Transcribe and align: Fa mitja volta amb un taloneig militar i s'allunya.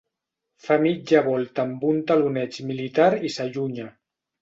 Fa 0.67 0.77
mitja 0.85 1.21
volta 1.27 1.63
amb 1.65 1.87
un 1.91 2.01
taloneig 2.09 2.61
militar 2.73 3.11
i 3.31 3.35
s'allunya. 3.39 3.91